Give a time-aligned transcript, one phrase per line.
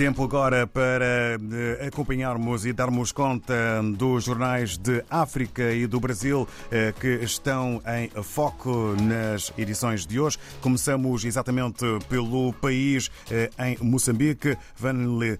[0.00, 6.48] Tempo agora para eh, acompanharmos e darmos conta dos jornais de África e do Brasil
[6.70, 10.38] eh, que estão em foco nas edições de hoje.
[10.62, 14.56] Começamos exatamente pelo país eh, em Moçambique.
[14.74, 15.38] Vanle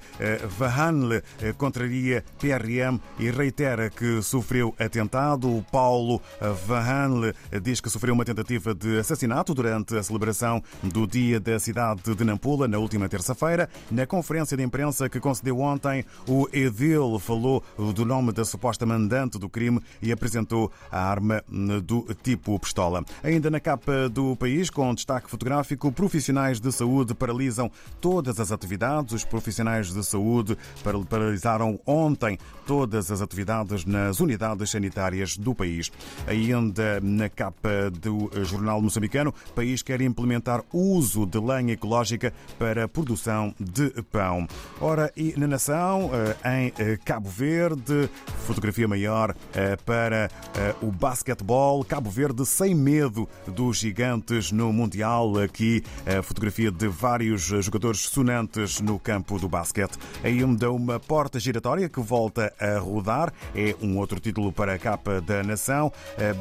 [0.59, 1.23] Vahanle
[1.57, 5.65] contraria PRM e reitera que sofreu atentado.
[5.73, 6.21] Paulo
[6.67, 7.33] Vahanle
[7.63, 12.25] diz que sofreu uma tentativa de assassinato durante a celebração do Dia da Cidade de
[12.25, 13.67] Nampula na última terça-feira.
[13.91, 17.63] Na conferência conferência de imprensa que concedeu ontem, o Edil falou
[17.95, 21.43] do nome da suposta mandante do crime e apresentou a arma
[21.83, 23.05] do tipo pistola.
[23.23, 29.13] Ainda na capa do país, com destaque fotográfico, profissionais de saúde paralisam todas as atividades.
[29.13, 30.57] Os profissionais de saúde
[31.09, 35.91] paralisaram ontem todas as atividades nas unidades sanitárias do país.
[36.27, 42.89] Ainda na capa do jornal moçambicano, o país quer implementar uso de lenha ecológica para
[42.89, 44.40] produção de pão.
[44.81, 46.11] Ora, e na nação,
[46.45, 48.09] eh, em eh, Cabo Verde,
[48.47, 50.31] fotografia maior eh, para
[50.81, 51.85] o basquetebol.
[51.85, 55.39] Cabo Verde sem medo dos gigantes no Mundial.
[55.39, 59.99] Aqui a fotografia de vários jogadores sonantes no campo do basquete.
[60.25, 63.33] Ainda uma porta giratória que volta a rodar.
[63.55, 65.93] É um outro título para a capa da nação.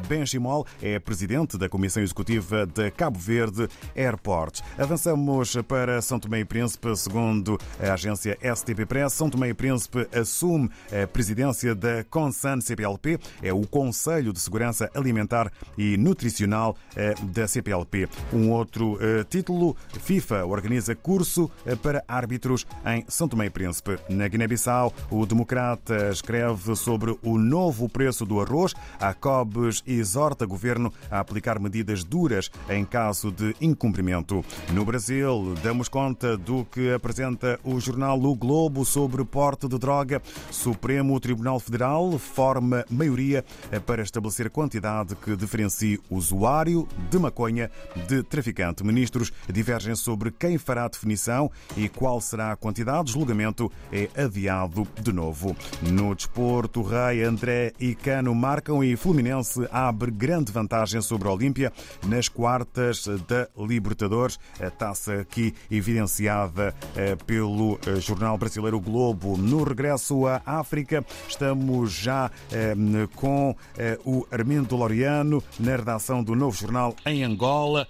[0.08, 4.60] Benchimol é presidente da Comissão Executiva de Cabo Verde Airport.
[4.78, 10.06] Avançamos para São Tomé e Príncipe, segundo a agência STP Press, São Tomé e Príncipe
[10.12, 17.14] assume a presidência da CONSAN CPLP, é o Conselho de Segurança Alimentar e Nutricional eh,
[17.22, 18.08] da CPLP.
[18.32, 23.98] Um outro eh, título, FIFA organiza curso eh, para árbitros em São Tomé e Príncipe.
[24.08, 28.74] Na Guiné-Bissau, o Democrata escreve sobre o novo preço do arroz.
[28.98, 34.44] A COBES exorta o governo a aplicar medidas duras em caso de incumprimento.
[34.72, 40.22] No Brasil, damos conta do que apresenta o jornal O Globo sobre porte de droga.
[40.50, 43.44] Supremo Tribunal Federal forma maioria
[43.86, 47.70] para estabelecer quantidade que diferencie usuário de maconha
[48.08, 48.82] de traficante.
[48.82, 53.10] Ministros divergem sobre quem fará a definição e qual será a quantidade.
[53.10, 55.54] O julgamento é adiado de novo.
[55.82, 61.72] No desporto, Rei, André e Cano marcam e Fluminense abre grande vantagem sobre a Olímpia
[62.06, 64.38] nas quartas da Libertadores.
[64.60, 67.16] A taça aqui evidenciada eh,
[67.60, 69.36] pelo eh, jornal brasileiro Globo.
[69.36, 72.74] No regresso à África, estamos já eh,
[73.14, 77.86] com eh, o Armindo Loriano na redação do novo jornal em Angola.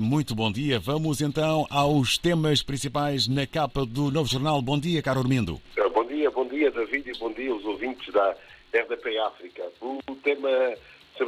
[0.00, 0.80] Muito bom dia.
[0.80, 4.60] Vamos então aos temas principais na capa do novo jornal.
[4.60, 5.60] Bom dia, caro Armindo.
[5.94, 8.34] Bom dia, bom dia, David, e bom dia aos ouvintes da
[8.74, 9.62] RDP África.
[9.80, 10.48] O tema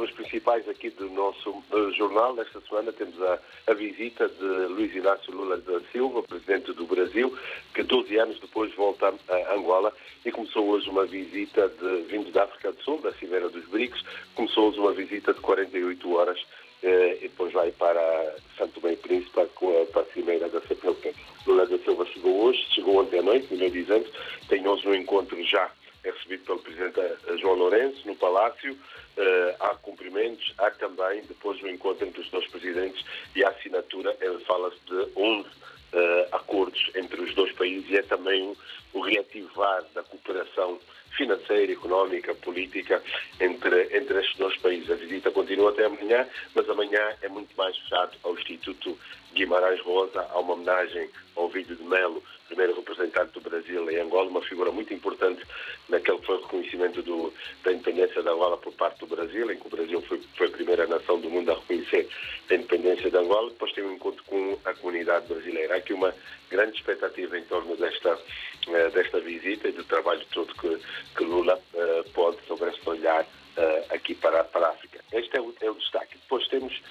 [0.03, 1.63] os principais aqui do nosso
[1.95, 2.35] jornal.
[2.35, 7.37] Nesta semana temos a, a, visita de Luiz Inácio Lula da Silva, presidente do Brasil,
[7.73, 9.93] que 12 anos depois volta a Angola
[10.25, 14.03] e começou hoje uma visita de vindos da África do Sul, da Cimeira dos BRICS.
[14.35, 16.39] Começou hoje uma visita de 48 horas
[16.83, 21.13] eh, e depois vai para Santo e Príncipe para a Cimeira da CPLP.
[21.47, 24.05] Lula da Silva chegou hoje, chegou ontem à noite, melhor dizendo,
[24.47, 25.71] tem hoje um encontro já
[26.05, 26.99] é recebido pelo Presidente
[27.39, 28.73] João Lourenço no Palácio.
[28.73, 34.13] Uh, há cumprimentos, há também depois o encontro entre os dois presidentes e a assinatura,
[34.45, 38.55] fala-se de 11 uh, acordos entre os dois países e é também
[38.95, 40.79] o reativar da cooperação
[41.15, 43.01] financeira, económica, política
[43.39, 44.89] entre, entre estes dois países.
[44.89, 48.97] A visita continua até amanhã, mas amanhã é muito mais fechado ao Instituto
[49.33, 54.29] Guimarães Rosa, há uma homenagem ao Vídeo de Melo, primeiro representante do Brasil em Angola,
[54.29, 55.43] uma figura muito importante
[55.89, 59.57] naquele que foi o reconhecimento do, da independência da Angola por parte do Brasil, em
[59.57, 62.07] que o Brasil foi, foi a primeira nação do mundo a reconhecer
[62.49, 63.49] a independência da Angola.
[63.49, 65.73] Depois tem um encontro com a comunidade brasileira.
[65.73, 66.15] Há aqui uma
[66.49, 70.79] grande expectativa em torno desta, uh, desta visita e do trabalho todo que,
[71.15, 74.99] que Lula uh, pode, sobre este olhar, uh, aqui para, para a África.
[75.11, 76.17] Este é o, é o destaque.
[76.17, 76.81] Depois temos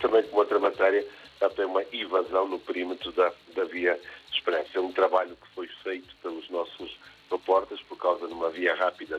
[0.00, 1.06] também como outra matéria
[1.40, 4.00] até uma invasão no perímetro da, da Via
[4.32, 4.78] Expressa.
[4.78, 6.98] É um trabalho que foi feito pelos nossos
[7.30, 8.50] reportas por causa de uma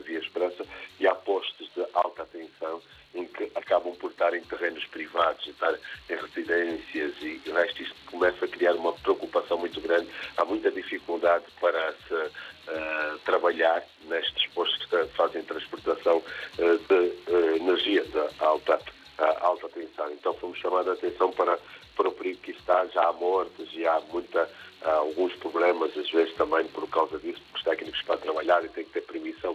[0.00, 0.64] rápida, Via Esperança,
[0.98, 2.80] e há postos de alta tensão
[3.14, 5.74] em que acabam por estar em terrenos privados, estar
[6.08, 10.08] em residências e o resto isto começa a criar uma preocupação muito grande.
[10.36, 17.56] Há muita dificuldade para se uh, trabalhar nestes postos que fazem transportação uh, de uh,
[17.56, 18.80] energia de alta,
[19.40, 20.10] alta tensão.
[20.12, 21.58] Então fomos chamados a atenção para,
[21.96, 24.48] para o perigo que está, já há mortes e há muita
[24.82, 28.84] alguns problemas, às vezes também por causa disso, porque os técnicos para trabalhar e têm
[28.84, 29.02] que ter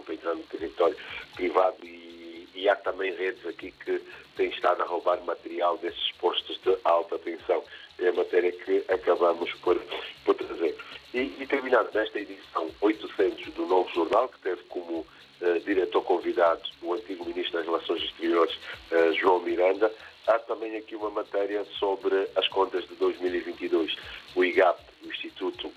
[0.08, 0.96] entrar no território
[1.34, 4.02] privado e, e há também redes aqui que
[4.36, 7.62] têm estado a roubar material desses postos de alta tensão.
[7.98, 9.80] É a matéria que acabamos por,
[10.24, 10.76] por trazer.
[11.14, 16.62] E, e terminando nesta edição 800 do Novo Jornal, que teve como uh, diretor convidado
[16.82, 18.54] o antigo Ministro das Relações Exteriores,
[18.92, 19.90] uh, João Miranda,
[20.26, 23.96] há também aqui uma matéria sobre as contas de 2022.
[24.34, 25.72] O IGAP, o Instituto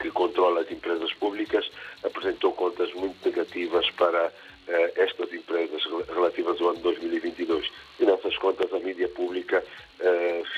[0.00, 1.70] que controla as empresas públicas,
[2.02, 4.32] apresentou contas muito negativas para
[4.96, 7.70] estas empresas relativas ao ano 2022.
[8.00, 9.62] E nessas contas a mídia pública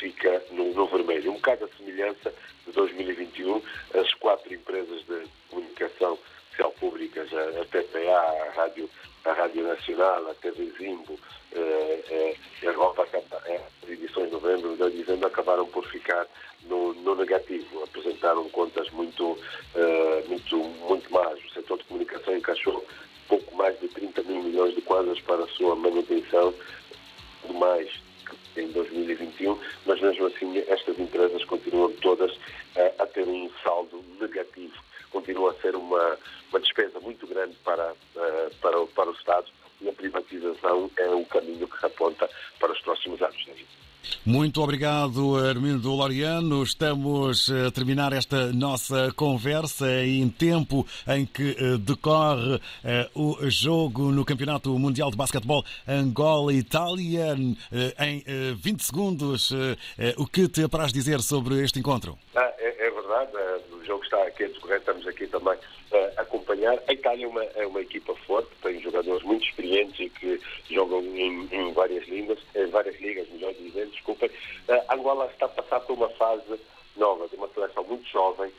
[0.00, 1.32] fica no, no vermelho.
[1.32, 2.32] Um bocado a semelhança
[2.66, 3.62] de 2021,
[3.94, 6.18] as quatro empresas de comunicação
[6.50, 8.90] social públicas, a, a PPA, a Rádio,
[9.24, 11.18] a Rádio Nacional, a TV Zimbo,
[11.52, 16.26] eh, eh, Europa, eh, as edições de novembro e de dezembro acabaram por ficar
[16.64, 19.38] no, no negativo, apresentaram contas muito,
[19.74, 21.42] eh, muito, muito más.
[21.42, 22.84] O setor de comunicação encaixou
[23.26, 26.52] pouco mais de 30 mil milhões de quadras para a sua manutenção,
[27.54, 27.88] mais
[28.54, 34.76] em 2021, mas mesmo assim estas empresas continuam todas uh, a ter um saldo negativo.
[35.10, 36.18] Continua a ser uma,
[36.50, 39.46] uma despesa muito grande para, uh, para, para o Estado
[39.80, 42.28] e a privatização é o caminho que se aponta
[42.58, 43.46] para os próximos anos.
[44.24, 46.62] Muito obrigado, Armindo Loriano.
[46.62, 54.10] Estamos a terminar esta nossa conversa em tempo em que eh, decorre eh, o jogo
[54.10, 57.36] no Campeonato Mundial de Basquetebol Angola-Itália.
[57.72, 59.50] Eh, em 20 segundos,
[60.16, 62.18] o que te apraz dizer sobre este encontro?
[62.34, 62.52] Ah,
[63.08, 65.58] verdade, o jogo está aqui a decorrer, estamos aqui também
[66.16, 66.78] a acompanhar.
[66.86, 70.40] A Itália é uma, é uma equipa forte, tem jogadores muito experientes e que
[70.70, 74.28] jogam em, em várias línguas, em várias ligas, melhor dizendo, desculpem.
[74.68, 76.60] Uh, Angola está a passar por uma fase
[76.96, 78.52] nova, de uma seleção muito jovem,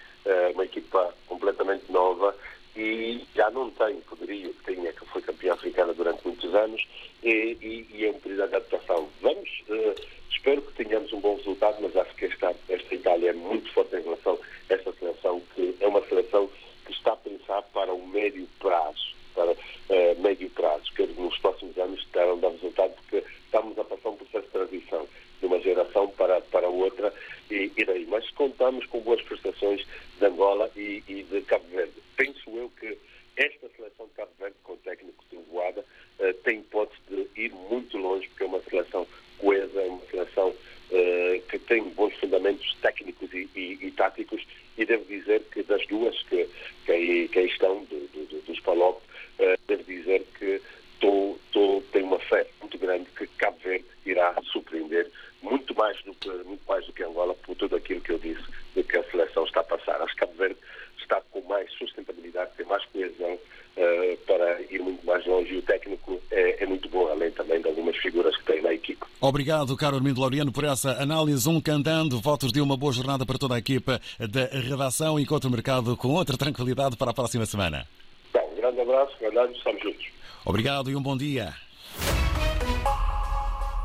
[0.53, 2.35] uma equipa completamente nova
[2.75, 6.87] e já não tem poderio que tinha, que foi campeã africana durante muitos anos
[7.23, 9.09] e, e, e é um período de adaptação.
[9.21, 9.95] Vamos, uh,
[10.29, 13.95] espero que tenhamos um bom resultado, mas acho que esta, esta Itália é muito forte
[13.95, 16.49] em relação a esta seleção, que é uma seleção
[16.85, 21.77] que está a pensar para o médio prazo, para uh, médio prazo, que nos próximos
[21.77, 25.07] anos terão dar resultado, porque estamos a passar um processo de transição
[25.39, 27.13] de uma geração para, para outra
[27.49, 28.05] e, e daí.
[28.05, 29.85] Mas contamos com boas prestações
[30.19, 31.93] de Angola e, e de Cabo Verde.
[32.15, 32.97] Penso eu que
[33.37, 35.83] esta seleção de Cabo Verde, com o técnico Voada,
[36.19, 39.07] uh, tem hipótese de ir muito longe, porque é uma seleção
[39.39, 44.45] coesa, é uma seleção uh, que tem bons fundamentos técnicos e, e, e táticos
[44.77, 46.47] e devo dizer que das duas que,
[46.85, 50.61] que, aí, que aí estão, do, do, dos Palop, uh, devo dizer que
[50.99, 55.09] tô, tô, tenho uma fé muito grande que Cabo Verde irá surpreender
[55.41, 58.43] muito mais do que, muito mais do que Angola por tudo aquilo que eu disse
[58.75, 60.01] do que a seleção está a passar.
[60.01, 60.57] Acho que Cabo Verde
[60.99, 65.61] está com mais sustentabilidade, tem mais coesão uh, para ir muito mais longe e o
[65.61, 69.05] técnico é, é, muito bom, além também de algumas figuras que tem na equipe.
[69.21, 71.47] Obrigado, caro Armindo Laureano, por essa análise.
[71.49, 75.19] Um cantando, votos de uma boa jornada para toda a equipa da redação.
[75.19, 77.85] Encontro o mercado com outra tranquilidade para a próxima semana.
[78.33, 80.05] Bem, um grande abraço, verdade, estamos juntos.
[80.45, 81.53] Obrigado e um bom dia.